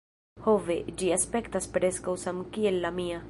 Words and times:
"Ho, 0.45 0.53
ve. 0.69 0.77
Ĝi 1.01 1.11
aspektas 1.17 1.71
preskaŭ 1.77 2.17
samkiel 2.27 2.85
la 2.87 2.95
mia!" 3.01 3.19